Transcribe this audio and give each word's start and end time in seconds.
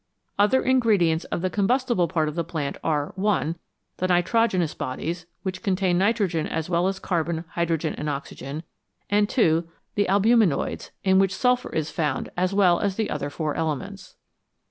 Other 0.39 0.63
ingredients 0.63 1.25
of 1.25 1.43
the 1.43 1.51
combustible 1.51 2.07
part 2.07 2.27
of 2.27 2.33
the 2.33 2.43
plant 2.43 2.75
are 2.83 3.13
(1) 3.17 3.55
the 3.97 4.07
nitrogenous 4.07 4.73
bodies, 4.73 5.27
which 5.43 5.61
contain 5.61 5.99
nitrogen 5.99 6.47
as 6.47 6.71
well 6.71 6.87
as 6.87 6.97
carbon, 6.97 7.45
hydro 7.49 7.77
gen, 7.77 7.93
and 7.93 8.09
oxygen, 8.09 8.63
and 9.11 9.29
(2) 9.29 9.67
the 9.93 10.07
albuminoids, 10.09 10.89
in 11.03 11.19
which 11.19 11.35
sulphur 11.35 11.69
is 11.69 11.91
found 11.91 12.31
as 12.35 12.51
well 12.51 12.79
as 12.79 12.95
the 12.95 13.11
other 13.11 13.29
four 13.29 13.53
elements. 13.53 14.15